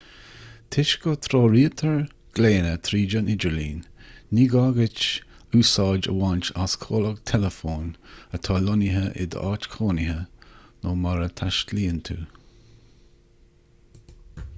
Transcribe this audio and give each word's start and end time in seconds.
toisc 0.75 1.01
go 1.07 1.11
dtreoraítear 1.23 1.97
glaonna 2.39 2.71
tríd 2.87 3.13
an 3.19 3.27
idirlíon 3.33 3.83
ní 4.37 4.45
gá 4.55 4.63
duit 4.79 5.03
úsáid 5.61 6.09
a 6.13 6.17
bhaint 6.21 6.49
as 6.65 6.75
comhlacht 6.87 7.21
teileafóin 7.35 7.87
atá 8.39 8.57
lonnaithe 8.65 9.05
i 9.25 9.29
d'áit 9.39 9.69
chónaithe 9.77 10.17
nó 10.87 10.95
mar 11.07 11.23
a 11.29 11.33
dtaistealaíonn 11.39 12.03
tú 12.13 12.19